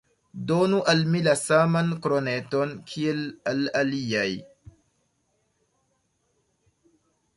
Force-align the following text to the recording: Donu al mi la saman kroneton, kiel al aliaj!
Donu 0.51 0.77
al 0.93 1.03
mi 1.15 1.19
la 1.27 1.35
saman 1.41 1.91
kroneton, 2.05 2.73
kiel 2.93 3.21
al 3.53 3.61
aliaj! 3.83 4.29